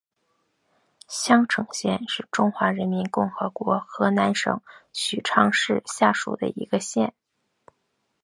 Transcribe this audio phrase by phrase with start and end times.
[1.07, 4.59] 襄城县是中华人民共和国河南省
[4.91, 7.13] 许昌市下属的一个县。